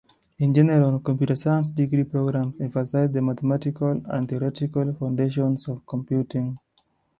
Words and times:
In 0.39 0.51
general, 0.51 0.99
computer 1.01 1.35
science 1.35 1.69
degree 1.69 2.05
programs 2.05 2.59
emphasize 2.59 3.11
the 3.11 3.21
mathematical 3.21 4.01
and 4.07 4.27
theoretical 4.27 4.95
foundations 4.99 5.67
of 5.69 5.85
computing. 5.85 6.57